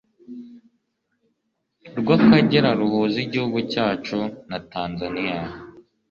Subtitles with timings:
[1.99, 4.17] rw'Akagera ruhuza igihugu cyacu
[4.49, 5.41] na Tanzaniya.